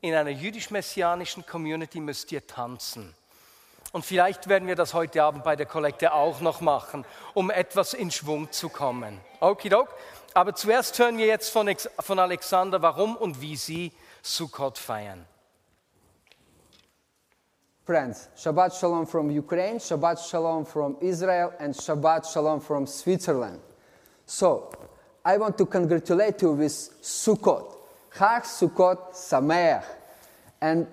[0.00, 3.14] in einer jüdisch-messianischen Community müsst ihr tanzen.
[3.92, 7.94] Und vielleicht werden wir das heute Abend bei der Kollekte auch noch machen, um etwas
[7.94, 9.20] in Schwung zu kommen.
[9.40, 9.88] Okidok.
[10.34, 15.24] Aber zuerst hören wir jetzt von, Alexander, warum und wie sie Sukkot feiern.
[17.84, 23.60] Friends, Shabbat Shalom from Ukraine, Shabbat Shalom from Israel, and Shabbat Shalom from Switzerland.
[24.24, 24.72] So,
[25.22, 27.76] I want to congratulate you with Sukkot.
[28.16, 29.84] Chag Sukkot Sameach.
[30.62, 30.86] And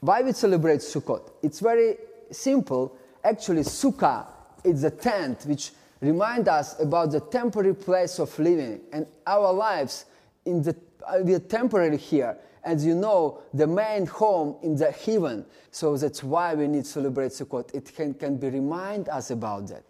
[0.00, 1.32] why we celebrate Sukkot?
[1.42, 1.98] It's very
[2.30, 2.96] simple.
[3.22, 4.24] Actually, Sukkah
[4.64, 10.06] is a tent which reminds us about the temporary place of living and our lives
[10.46, 10.74] in the
[11.06, 12.38] uh, we are temporary here.
[12.64, 15.44] As you know, the main home in the heaven.
[15.70, 17.74] So that's why we need to celebrate Sukkot.
[17.74, 19.84] It can, can be remind us about that.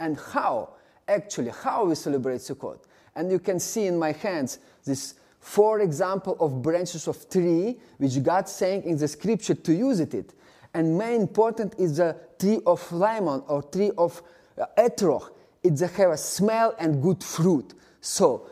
[0.00, 0.70] And how,
[1.06, 2.80] actually, how we celebrate Sukkot.
[3.14, 8.20] And you can see in my hands this four example of branches of tree which
[8.22, 10.34] God saying in the scripture to use it.
[10.74, 14.22] And main important is the tree of lemon or tree of
[14.60, 15.30] uh, etrog.
[15.62, 17.72] It have a smell and good fruit.
[18.00, 18.50] So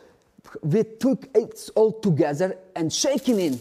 [0.62, 3.60] we took it all together and shaking in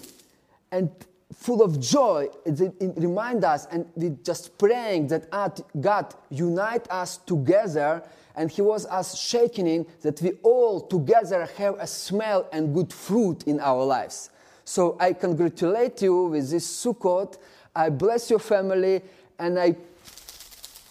[0.71, 0.89] and
[1.33, 2.27] full of joy.
[2.45, 5.29] It, it remind us and we just praying that
[5.79, 8.03] God unite us together
[8.35, 12.91] and he was us shaking in that we all together have a smell and good
[12.91, 14.29] fruit in our lives.
[14.65, 17.37] So I congratulate you with this Sukkot
[17.75, 19.01] I bless your family
[19.39, 19.75] and I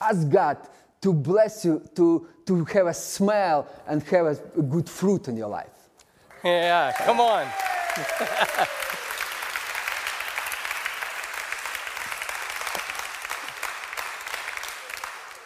[0.01, 0.57] ask God
[1.01, 5.49] to bless you, to, to have a smell and have a good fruit in your
[5.49, 5.71] life.
[6.45, 7.47] Yeah, come on.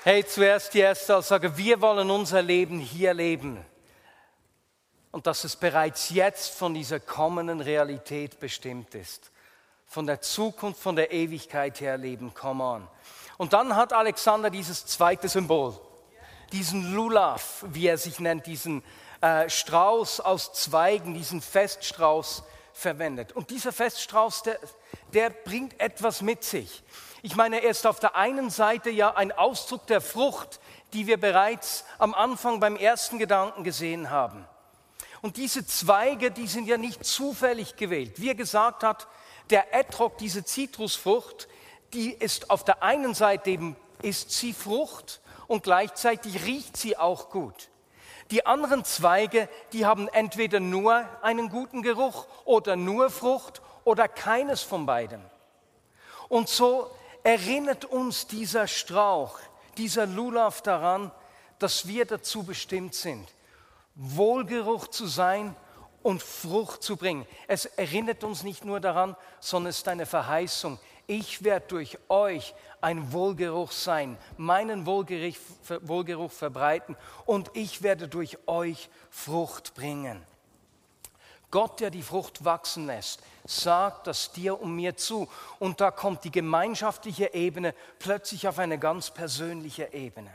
[0.03, 3.59] Hey, zuerst die erste Aussage, wir wollen unser Leben hier leben.
[5.11, 9.33] Und dass es bereits jetzt von dieser kommenden Realität bestimmt ist
[9.87, 12.35] von der Zukunft, von der Ewigkeit her leben.
[12.35, 12.89] Come on.
[13.39, 15.79] Und dann hat Alexander dieses zweite Symbol,
[16.53, 18.83] diesen Lulav, wie er sich nennt, diesen
[19.21, 23.33] äh, Strauß aus Zweigen, diesen Feststrauß verwendet.
[23.33, 24.59] Und dieser Feststrauß, der,
[25.13, 26.83] der bringt etwas mit sich.
[27.23, 30.61] Ich meine, er ist auf der einen Seite ja ein Ausdruck der Frucht,
[30.93, 34.47] die wir bereits am Anfang beim ersten Gedanken gesehen haben.
[35.23, 38.21] Und diese Zweige, die sind ja nicht zufällig gewählt.
[38.21, 39.09] Wie er gesagt hat,
[39.51, 41.49] der Etrog, diese Zitrusfrucht,
[41.93, 47.31] die ist auf der einen Seite eben, ist sie Frucht und gleichzeitig riecht sie auch
[47.31, 47.71] gut.
[48.31, 54.63] Die anderen Zweige, die haben entweder nur einen guten Geruch oder nur Frucht oder keines
[54.63, 55.21] von beidem.
[56.29, 56.91] Und so
[57.23, 59.39] erinnert uns dieser Strauch,
[59.77, 61.13] dieser Lulav daran,
[61.59, 63.29] dass wir dazu bestimmt sind,
[63.95, 65.55] Wohlgeruch zu sein
[66.03, 67.27] und Frucht zu bringen.
[67.49, 70.79] Es erinnert uns nicht nur daran, sondern es ist eine Verheißung.
[71.07, 75.37] Ich werde durch euch ein Wohlgeruch sein, meinen Wohlgeruch,
[75.83, 80.21] Wohlgeruch verbreiten und ich werde durch euch Frucht bringen.
[81.53, 85.29] Gott, der die Frucht wachsen lässt, sagt das dir und mir zu.
[85.61, 90.31] Und da kommt die gemeinschaftliche Ebene plötzlich auf eine ganz persönliche Ebene.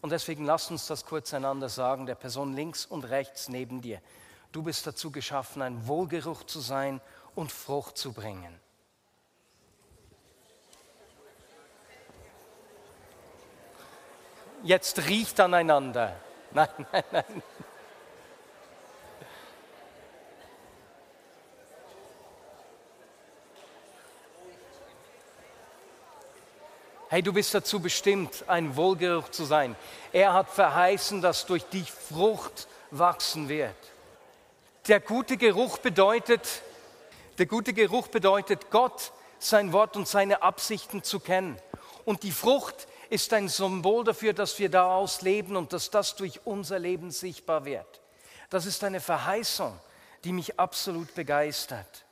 [0.00, 4.00] Und deswegen lass uns das kurz einander sagen, der Person links und rechts neben dir.
[4.50, 7.00] Du bist dazu geschaffen, ein Wohlgeruch zu sein
[7.34, 8.65] und Frucht zu bringen.
[14.66, 16.16] Jetzt riecht aneinander.
[16.50, 17.42] Nein, nein, nein.
[27.08, 29.76] Hey, du bist dazu bestimmt, ein Wohlgeruch zu sein.
[30.12, 33.76] Er hat verheißen, dass durch dich Frucht wachsen wird.
[34.88, 36.62] Der gute Geruch bedeutet,
[37.38, 41.56] der gute Geruch bedeutet, Gott, sein Wort und seine Absichten zu kennen.
[42.04, 46.40] Und die Frucht ist ein Symbol dafür, dass wir daraus leben und dass das durch
[46.44, 48.00] unser Leben sichtbar wird.
[48.50, 49.78] Das ist eine Verheißung,
[50.24, 52.04] die mich absolut begeistert.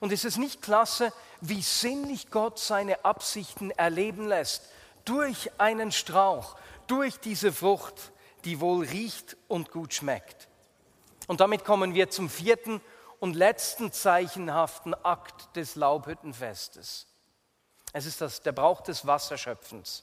[0.00, 4.62] Und es ist nicht klasse, wie sinnlich Gott seine Absichten erleben lässt
[5.04, 8.12] durch einen Strauch, durch diese Frucht,
[8.44, 10.48] die wohl riecht und gut schmeckt.
[11.26, 12.80] Und damit kommen wir zum vierten
[13.20, 17.06] und letzten zeichenhaften Akt des Laubhüttenfestes.
[17.92, 20.02] Es ist das, der Brauch des Wasserschöpfens.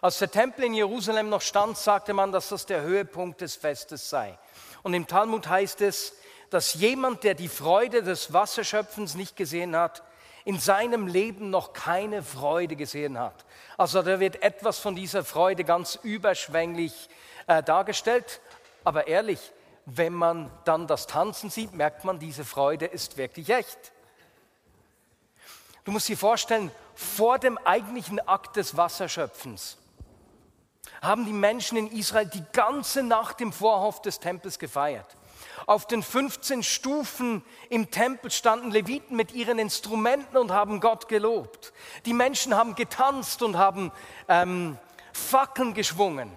[0.00, 4.10] Als der Tempel in Jerusalem noch stand, sagte man, dass das der Höhepunkt des Festes
[4.10, 4.38] sei.
[4.82, 6.14] Und im Talmud heißt es,
[6.50, 10.02] dass jemand, der die Freude des Wasserschöpfens nicht gesehen hat,
[10.44, 13.44] in seinem Leben noch keine Freude gesehen hat.
[13.78, 17.08] Also da wird etwas von dieser Freude ganz überschwänglich
[17.46, 18.40] äh, dargestellt.
[18.84, 19.52] Aber ehrlich,
[19.86, 23.92] wenn man dann das Tanzen sieht, merkt man, diese Freude ist wirklich echt.
[25.84, 29.78] Du musst dir vorstellen, vor dem eigentlichen Akt des Wasserschöpfens
[31.02, 35.16] haben die Menschen in Israel die ganze Nacht im Vorhof des Tempels gefeiert.
[35.66, 41.72] Auf den 15 Stufen im Tempel standen Leviten mit ihren Instrumenten und haben Gott gelobt.
[42.06, 43.90] Die Menschen haben getanzt und haben
[44.28, 44.78] ähm,
[45.12, 46.30] Fackeln geschwungen.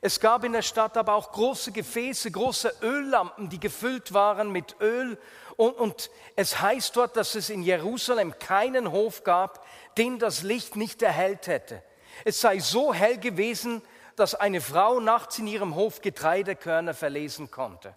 [0.00, 4.76] Es gab in der Stadt aber auch große Gefäße, große Öllampen, die gefüllt waren mit
[4.80, 5.18] Öl.
[5.56, 10.76] Und, und, es heißt dort, dass es in Jerusalem keinen Hof gab, den das Licht
[10.76, 11.82] nicht erhellt hätte.
[12.24, 13.82] Es sei so hell gewesen,
[14.14, 17.94] dass eine Frau nachts in ihrem Hof Getreidekörner verlesen konnte.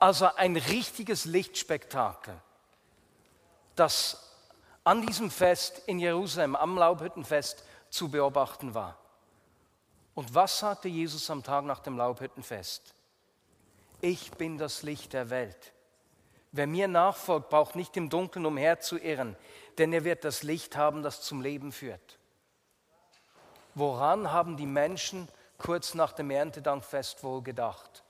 [0.00, 2.34] Also ein richtiges Lichtspektakel,
[3.76, 4.36] das
[4.84, 8.98] an diesem Fest in Jerusalem, am Laubhüttenfest, zu beobachten war.
[10.14, 12.94] Und was sagte Jesus am Tag nach dem Laubhüttenfest?
[14.00, 15.72] Ich bin das Licht der Welt.
[16.52, 19.36] Wer mir nachfolgt, braucht nicht im Dunkeln umherzuirren,
[19.78, 22.18] denn er wird das Licht haben, das zum Leben führt.
[23.74, 28.04] Woran haben die Menschen kurz nach dem Erntedankfest wohl gedacht?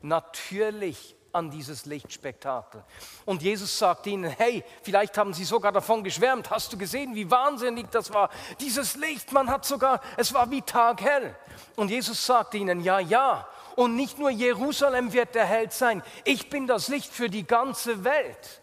[0.00, 2.84] Natürlich an dieses Lichtspektakel.
[3.24, 7.30] Und Jesus sagt ihnen, hey, vielleicht haben sie sogar davon geschwärmt, hast du gesehen, wie
[7.30, 8.30] wahnsinnig das war?
[8.60, 11.34] Dieses Licht, man hat sogar, es war wie taghell.
[11.76, 16.50] Und Jesus sagt ihnen, ja, ja, und nicht nur Jerusalem wird der Held sein, ich
[16.50, 18.60] bin das Licht für die ganze Welt.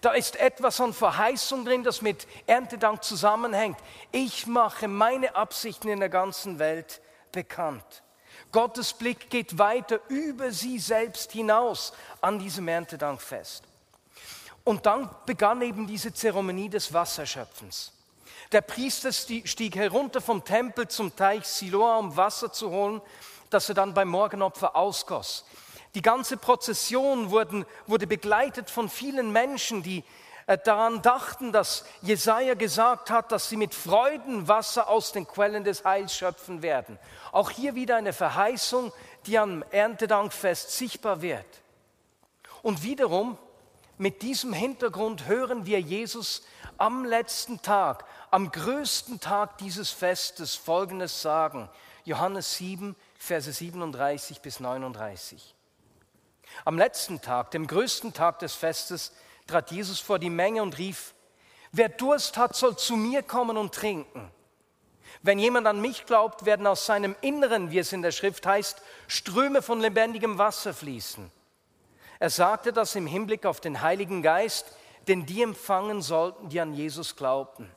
[0.00, 3.78] Da ist etwas an Verheißung drin, das mit Erntedank zusammenhängt.
[4.12, 7.00] Ich mache meine Absichten in der ganzen Welt
[7.32, 8.02] bekannt.
[8.52, 13.64] Gottes Blick geht weiter über sie selbst hinaus an diesem Erntedankfest.
[14.64, 17.92] Und dann begann eben diese Zeremonie des Wasserschöpfens.
[18.52, 23.00] Der Priester stieg herunter vom Tempel zum Teich Siloa, um Wasser zu holen,
[23.48, 25.44] das er dann beim Morgenopfer ausgoss.
[25.94, 30.04] Die ganze Prozession wurden, wurde begleitet von vielen Menschen, die
[30.64, 35.84] daran dachten, dass Jesaja gesagt hat, dass sie mit Freuden Wasser aus den Quellen des
[35.84, 36.98] Heils schöpfen werden.
[37.30, 38.92] Auch hier wieder eine Verheißung,
[39.26, 41.46] die am Erntedankfest sichtbar wird.
[42.62, 43.38] Und wiederum
[43.98, 46.42] mit diesem Hintergrund hören wir Jesus
[46.78, 51.68] am letzten Tag, am größten Tag dieses Festes Folgendes sagen.
[52.04, 55.54] Johannes 7, Verse 37 bis 39.
[56.64, 59.12] Am letzten Tag, dem größten Tag des Festes,
[59.52, 61.14] trat Jesus vor die Menge und rief,
[61.72, 64.30] wer Durst hat, soll zu mir kommen und trinken.
[65.20, 68.80] Wenn jemand an mich glaubt, werden aus seinem Inneren, wie es in der Schrift heißt,
[69.06, 71.30] Ströme von lebendigem Wasser fließen.
[72.18, 74.72] Er sagte das im Hinblick auf den Heiligen Geist,
[75.06, 77.70] den die empfangen sollten, die an Jesus glaubten.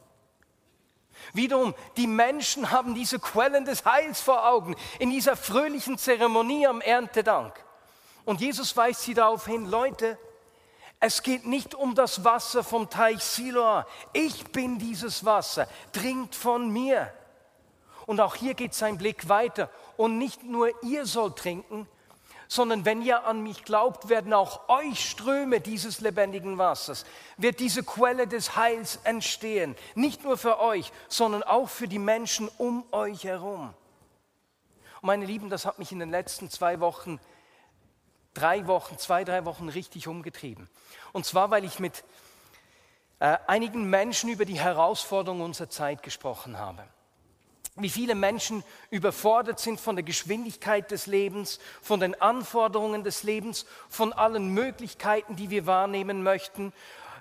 [1.34, 6.82] Wiederum, die Menschen haben diese Quellen des Heils vor Augen in dieser fröhlichen Zeremonie am
[6.82, 7.64] Erntedank.
[8.24, 10.18] Und Jesus weist sie darauf hin, Leute,
[11.06, 13.86] es geht nicht um das Wasser vom Teich Siloa.
[14.12, 15.68] Ich bin dieses Wasser.
[15.92, 17.14] Trinkt von mir.
[18.08, 19.70] Und auch hier geht sein Blick weiter.
[19.98, 21.88] Und nicht nur ihr sollt trinken,
[22.48, 27.06] sondern wenn ihr an mich glaubt, werden auch euch Ströme dieses lebendigen Wassers,
[27.38, 29.76] wird diese Quelle des Heils entstehen.
[29.94, 33.76] Nicht nur für euch, sondern auch für die Menschen um euch herum.
[35.02, 37.20] Und meine Lieben, das hat mich in den letzten zwei Wochen
[38.36, 40.70] drei Wochen, zwei, drei Wochen richtig umgetrieben.
[41.12, 42.04] Und zwar, weil ich mit
[43.20, 46.84] äh, einigen Menschen über die Herausforderungen unserer Zeit gesprochen habe.
[47.78, 53.66] Wie viele Menschen überfordert sind von der Geschwindigkeit des Lebens, von den Anforderungen des Lebens,
[53.90, 56.72] von allen Möglichkeiten, die wir wahrnehmen möchten,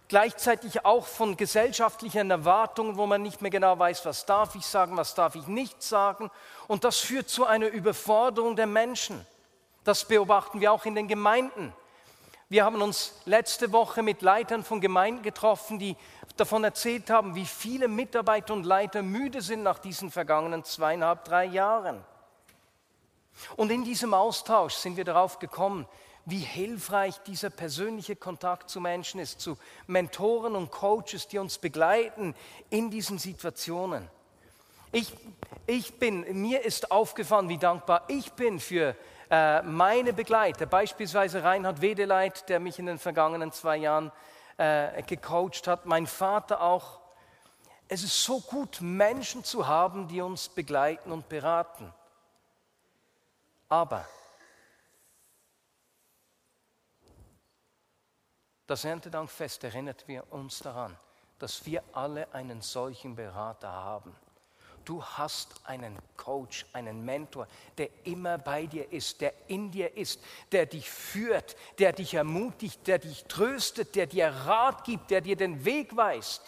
[0.06, 4.96] gleichzeitig auch von gesellschaftlichen Erwartungen, wo man nicht mehr genau weiß, was darf ich sagen,
[4.96, 6.30] was darf ich nicht sagen.
[6.68, 9.26] Und das führt zu einer Überforderung der Menschen.
[9.84, 11.72] Das beobachten wir auch in den Gemeinden.
[12.48, 15.96] Wir haben uns letzte Woche mit Leitern von Gemeinden getroffen, die
[16.36, 21.44] davon erzählt haben, wie viele Mitarbeiter und Leiter müde sind nach diesen vergangenen zweieinhalb, drei
[21.44, 22.02] Jahren.
[23.56, 25.86] Und in diesem Austausch sind wir darauf gekommen,
[26.26, 32.34] wie hilfreich dieser persönliche Kontakt zu Menschen ist, zu Mentoren und Coaches, die uns begleiten
[32.70, 34.08] in diesen Situationen.
[34.92, 35.12] Ich,
[35.66, 38.96] ich bin, mir ist aufgefallen, wie dankbar ich bin für
[39.30, 44.12] äh, meine Begleiter, beispielsweise Reinhard Wedeleit, der mich in den vergangenen zwei Jahren
[44.56, 47.00] äh, gecoacht hat, mein Vater auch.
[47.88, 51.92] Es ist so gut, Menschen zu haben, die uns begleiten und beraten.
[53.68, 54.06] Aber
[58.66, 60.96] das Erntedankfest erinnert wir uns daran,
[61.38, 64.14] dass wir alle einen solchen Berater haben.
[64.84, 70.20] Du hast einen Coach, einen Mentor, der immer bei dir ist, der in dir ist,
[70.52, 75.36] der dich führt, der dich ermutigt, der dich tröstet, der dir Rat gibt, der dir
[75.36, 76.42] den Weg weist.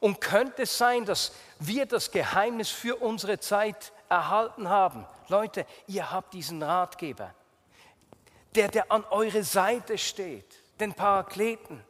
[0.00, 5.06] Und könnte es sein, dass wir das Geheimnis für unsere Zeit erhalten haben?
[5.28, 7.34] Leute, ihr habt diesen Ratgeber,
[8.54, 11.82] der, der an eure Seite steht, den Parakleten,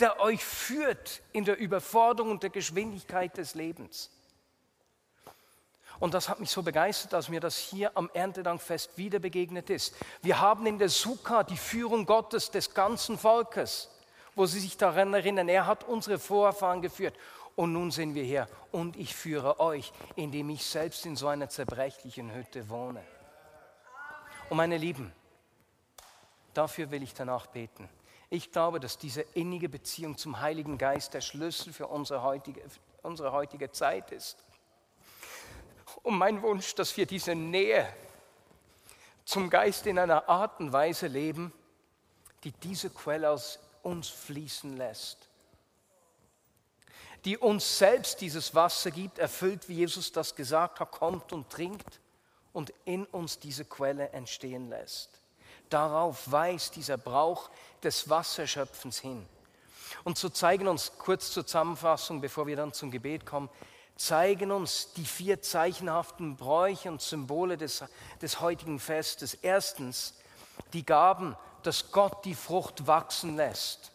[0.00, 4.10] der euch führt in der Überforderung und der Geschwindigkeit des Lebens.
[5.98, 9.94] Und das hat mich so begeistert, dass mir das hier am Erntedankfest wieder begegnet ist.
[10.22, 13.88] Wir haben in der Sukkah die Führung Gottes des ganzen Volkes,
[14.34, 17.14] wo sie sich daran erinnern, er hat unsere Vorfahren geführt.
[17.54, 21.48] Und nun sind wir hier und ich führe euch, indem ich selbst in so einer
[21.48, 23.02] zerbrechlichen Hütte wohne.
[24.50, 25.10] Und meine Lieben,
[26.52, 27.88] dafür will ich danach beten.
[28.28, 32.60] Ich glaube, dass diese innige Beziehung zum Heiligen Geist der Schlüssel für unsere heutige,
[33.02, 34.36] unsere heutige Zeit ist.
[36.06, 37.92] Und mein Wunsch, dass wir diese Nähe
[39.24, 41.52] zum Geist in einer Art und Weise leben,
[42.44, 45.18] die diese Quelle aus uns fließen lässt.
[47.24, 52.00] Die uns selbst dieses Wasser gibt, erfüllt, wie Jesus das gesagt hat, kommt und trinkt
[52.52, 55.20] und in uns diese Quelle entstehen lässt.
[55.70, 57.50] Darauf weist dieser Brauch
[57.82, 59.26] des Wasserschöpfens hin.
[60.04, 63.50] Und so zeigen uns kurz zur Zusammenfassung, bevor wir dann zum Gebet kommen,
[63.96, 67.84] zeigen uns die vier zeichenhaften Bräuche und Symbole des,
[68.20, 69.34] des heutigen Festes.
[69.34, 70.14] Erstens
[70.72, 73.90] die Gaben, dass Gott die Frucht wachsen lässt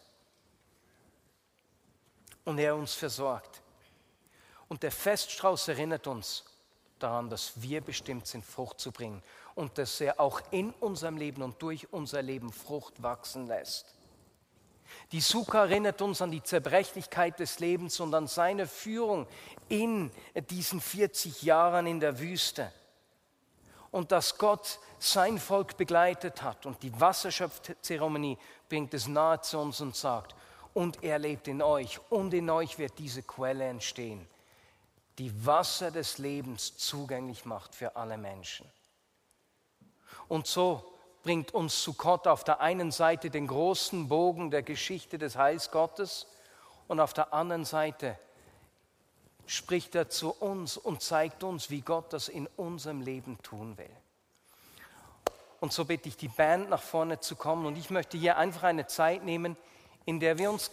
[2.44, 3.62] und er uns versorgt.
[4.68, 6.44] Und der Feststrauß erinnert uns
[6.98, 9.22] daran, dass wir bestimmt sind, Frucht zu bringen
[9.54, 13.94] und dass er auch in unserem Leben und durch unser Leben Frucht wachsen lässt.
[15.10, 19.26] Die Sukkah erinnert uns an die Zerbrechlichkeit des Lebens und an seine Führung
[19.72, 20.10] in
[20.50, 22.70] diesen 40 Jahren in der Wüste.
[23.90, 26.66] Und dass Gott sein Volk begleitet hat.
[26.66, 28.36] Und die Wasserschöpfzeremonie
[28.68, 30.34] bringt es nahe zu uns und sagt,
[30.74, 34.26] und er lebt in euch und in euch wird diese Quelle entstehen,
[35.18, 38.66] die Wasser des Lebens zugänglich macht für alle Menschen.
[40.28, 40.82] Und so
[41.22, 45.70] bringt uns zu Gott auf der einen Seite den großen Bogen der Geschichte des Heils
[45.70, 46.26] Gottes
[46.88, 48.18] und auf der anderen Seite
[49.46, 53.90] spricht er zu uns und zeigt uns, wie Gott das in unserem Leben tun will.
[55.60, 58.64] Und so bitte ich die Band nach vorne zu kommen und ich möchte hier einfach
[58.64, 59.56] eine Zeit nehmen,
[60.04, 60.70] in der wir uns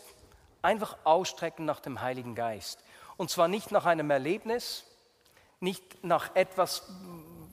[0.61, 2.83] einfach ausstrecken nach dem Heiligen Geist.
[3.17, 4.85] Und zwar nicht nach einem Erlebnis,
[5.59, 6.83] nicht nach etwas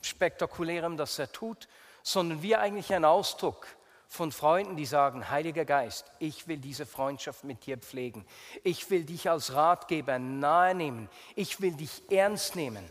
[0.00, 1.68] Spektakulärem, das er tut,
[2.02, 3.66] sondern wir eigentlich ein Ausdruck
[4.08, 8.24] von Freunden, die sagen, Heiliger Geist, ich will diese Freundschaft mit dir pflegen.
[8.62, 11.08] Ich will dich als Ratgeber nahe nehmen.
[11.34, 12.88] Ich will dich ernst nehmen.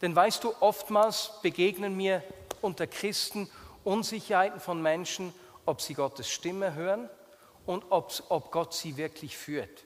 [0.00, 2.22] Denn weißt du, oftmals begegnen mir
[2.60, 3.50] unter Christen
[3.84, 5.34] Unsicherheiten von Menschen,
[5.66, 7.08] ob sie Gottes Stimme hören
[7.66, 9.84] und ob, ob Gott sie wirklich führt.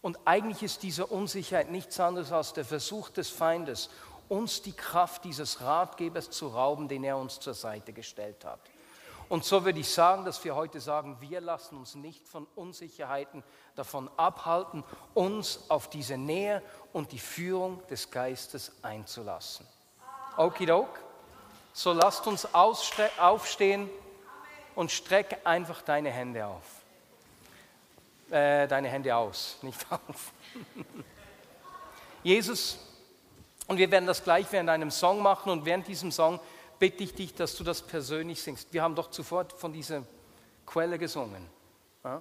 [0.00, 3.88] Und eigentlich ist diese Unsicherheit nichts anderes als der Versuch des Feindes,
[4.28, 8.60] uns die Kraft dieses Ratgebers zu rauben, den er uns zur Seite gestellt hat.
[9.32, 13.42] Und so würde ich sagen, dass wir heute sagen, wir lassen uns nicht von Unsicherheiten
[13.74, 16.62] davon abhalten, uns auf diese Nähe
[16.92, 19.66] und die Führung des Geistes einzulassen.
[20.36, 21.00] Okidok.
[21.72, 23.88] So lasst uns aufstehen
[24.74, 26.66] und streck einfach deine Hände auf.
[28.30, 30.30] Äh, deine Hände aus, nicht auf.
[32.22, 32.76] Jesus,
[33.66, 36.38] und wir werden das gleich während einem Song machen und während diesem Song
[36.82, 38.72] bitte ich dich, dass du das persönlich singst.
[38.72, 40.02] Wir haben doch zuvor von dieser
[40.66, 41.46] Quelle gesungen.
[42.02, 42.20] Ja?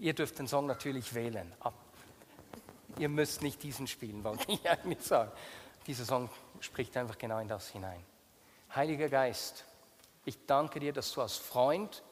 [0.00, 1.50] Ihr dürft den Song natürlich wählen.
[2.98, 5.32] Ihr müsst nicht diesen spielen, wollte ich eigentlich sagen.
[5.86, 6.28] Dieser Song
[6.60, 8.04] spricht einfach genau in das hinein.
[8.74, 9.64] Heiliger Geist,
[10.26, 12.02] ich danke dir, dass du als Freund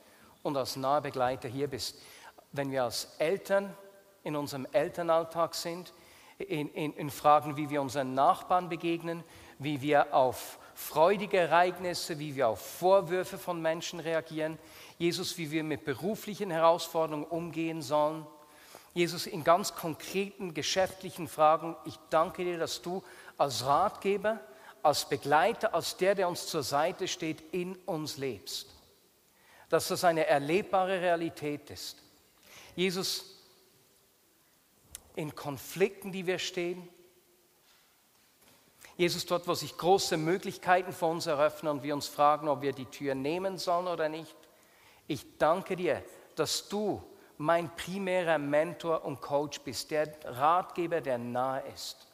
[0.42, 1.98] und als naher Begleiter hier bist.
[2.50, 3.76] Wenn wir als Eltern
[4.24, 5.92] in unserem Elternalltag sind,
[6.38, 9.22] in, in, in Fragen, wie wir unseren Nachbarn begegnen,
[9.58, 14.58] wie wir auf freudige Ereignisse, wie wir auf Vorwürfe von Menschen reagieren.
[14.98, 18.26] Jesus, wie wir mit beruflichen Herausforderungen umgehen sollen.
[18.92, 23.02] Jesus, in ganz konkreten geschäftlichen Fragen, ich danke dir, dass du
[23.38, 24.40] als Ratgeber,
[24.82, 28.68] als Begleiter, als der, der uns zur Seite steht, in uns lebst.
[29.70, 32.02] Dass das eine erlebbare Realität ist.
[32.76, 33.38] Jesus,
[35.14, 36.88] in Konflikten, die wir stehen.
[38.96, 42.72] Jesus, dort, wo sich große Möglichkeiten vor uns eröffnen und wir uns fragen, ob wir
[42.72, 44.36] die Tür nehmen sollen oder nicht.
[45.06, 46.02] Ich danke dir,
[46.36, 47.02] dass du
[47.38, 52.06] mein primärer Mentor und Coach bist, der Ratgeber, der nahe ist.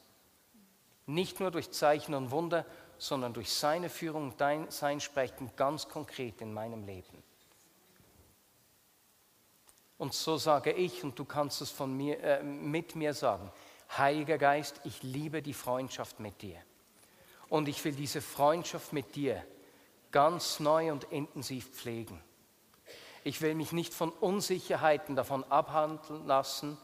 [1.07, 2.65] Nicht nur durch Zeichen und Wunder,
[2.99, 7.23] sondern durch seine Führung, dein, sein Sprechen ganz konkret in meinem Leben.
[9.99, 13.51] Und so sage ich, und du kannst es von mir, äh, mit mir sagen,
[13.97, 16.57] Heiliger Geist, ich liebe die Freundschaft mit dir.
[17.49, 19.45] Und ich will diese Freundschaft mit dir
[20.11, 22.21] ganz neu und intensiv pflegen.
[23.25, 26.79] Ich will mich nicht von Unsicherheiten davon abhandeln lassen,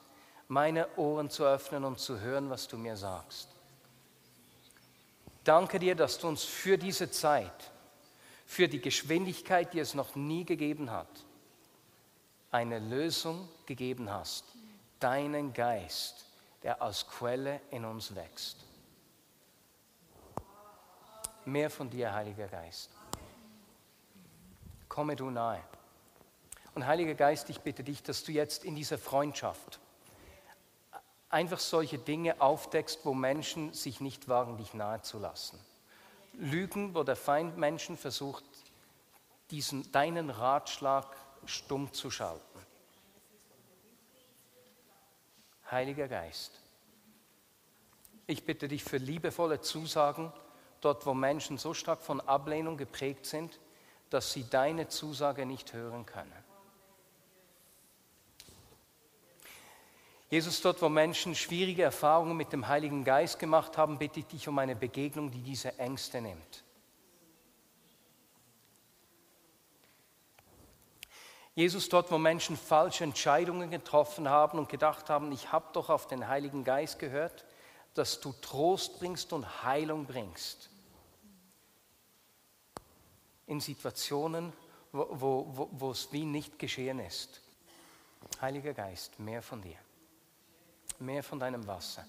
[0.49, 3.49] meine Ohren zu öffnen und zu hören, was du mir sagst.
[5.43, 7.71] Danke dir, dass du uns für diese Zeit,
[8.47, 11.09] für die Geschwindigkeit, die es noch nie gegeben hat,
[12.51, 14.45] eine Lösung gegeben hast.
[15.01, 16.25] Deinen Geist,
[16.63, 18.57] der als Quelle in uns wächst.
[21.45, 22.91] Mehr von dir, Heiliger Geist.
[24.89, 25.63] Komme du nahe.
[26.75, 29.79] Und Heiliger Geist, ich bitte dich, dass du jetzt in dieser Freundschaft
[31.29, 35.59] einfach solche Dinge aufdeckst, wo Menschen sich nicht wagen, dich nahe zu lassen.
[36.33, 38.45] Lügen, wo der Feind Menschen versucht,
[39.51, 42.61] diesen, deinen Ratschlag stumm zu schalten.
[45.71, 46.61] Heiliger Geist,
[48.27, 50.33] ich bitte dich für liebevolle Zusagen,
[50.85, 53.59] dort wo Menschen so stark von Ablehnung geprägt sind,
[54.11, 56.33] dass sie deine Zusage nicht hören können.
[60.31, 64.49] Jesus, dort wo Menschen schwierige Erfahrungen mit dem Heiligen Geist gemacht haben, bitte ich dich
[64.49, 66.65] um eine Begegnung, die diese Ängste nimmt.
[71.55, 76.09] Jesus, dort wo Menschen falsche Entscheidungen getroffen haben und gedacht haben, ich habe doch auf
[76.09, 77.45] den Heiligen Geist gehört,
[77.95, 80.69] dass du Trost bringst und Heilung bringst.
[83.47, 84.53] In Situationen,
[84.93, 87.41] wo, wo, wo, es wie nicht geschehen ist.
[88.41, 89.77] Heiliger Geist, mehr von dir
[90.99, 92.07] mehr von deinem Wasser.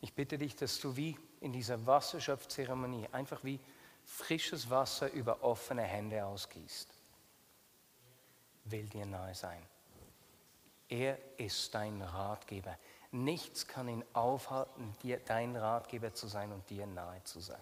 [0.00, 3.60] Ich bitte dich, dass du wie in dieser Wasserschöpfzeremonie einfach wie
[4.04, 6.88] frisches Wasser über offene Hände ausgießt.
[8.64, 9.62] Will dir nahe sein.
[10.88, 12.76] Er ist dein Ratgeber.
[13.12, 17.60] Nichts kann ihn aufhalten, dir dein Ratgeber zu sein und dir nahe zu sein.